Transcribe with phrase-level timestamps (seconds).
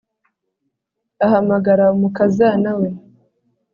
[1.25, 2.89] ahamagara umukazana we